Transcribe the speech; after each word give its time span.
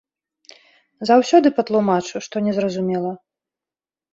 Заўсёды 1.09 1.47
патлумачу, 1.59 2.15
што 2.29 2.35
незразумела. 2.49 3.11